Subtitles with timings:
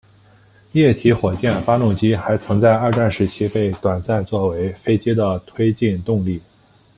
[0.71, 6.41] 液体火箭发动机还曾在二战时期被短暂作为飞机的推进动力。